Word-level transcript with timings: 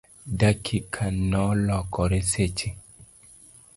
dakika 0.39 1.03
nolokore 1.29 2.19
seche 2.31 2.69